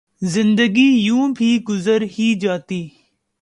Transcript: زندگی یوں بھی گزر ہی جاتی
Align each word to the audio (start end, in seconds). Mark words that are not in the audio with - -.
زندگی 0.21 0.89
یوں 0.97 1.27
بھی 1.37 1.57
گزر 1.69 2.01
ہی 2.17 2.33
جاتی 2.39 2.87